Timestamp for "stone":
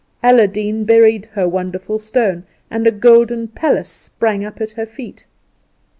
1.99-2.43